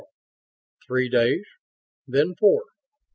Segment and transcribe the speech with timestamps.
[0.87, 1.45] Three days.
[2.07, 2.63] Then four.